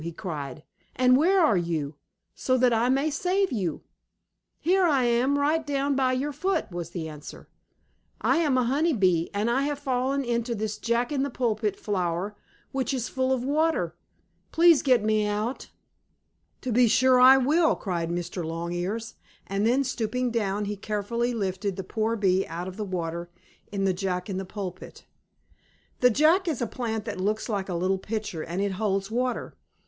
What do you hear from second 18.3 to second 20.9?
Longears, and then, stooping down he